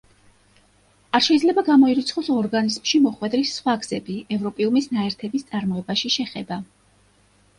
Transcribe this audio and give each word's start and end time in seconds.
არ 1.17 1.23
შეიძლება 1.25 1.63
გამოირიცხოს 1.67 2.29
ორგანიზმში 2.37 3.01
მოხვედრის 3.03 3.51
სხვა 3.59 3.75
გზები, 3.83 4.15
ევროპიუმის 4.37 4.89
ნაერთების 4.97 5.45
წარმოებაში 5.51 6.11
შეხება. 6.17 6.61